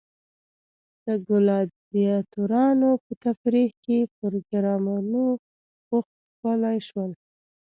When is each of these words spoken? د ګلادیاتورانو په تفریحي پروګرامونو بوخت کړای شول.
د 1.05 1.07
ګلادیاتورانو 1.27 2.89
په 3.03 3.11
تفریحي 3.23 3.99
پروګرامونو 4.17 5.23
بوخت 5.87 6.15
کړای 6.39 6.77
شول. 6.87 7.11